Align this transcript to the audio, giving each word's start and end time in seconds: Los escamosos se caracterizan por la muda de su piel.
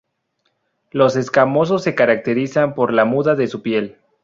Los 0.89 1.15
escamosos 1.15 1.83
se 1.83 1.93
caracterizan 1.93 2.73
por 2.73 2.91
la 2.91 3.05
muda 3.05 3.35
de 3.35 3.45
su 3.45 3.61
piel. 3.61 3.99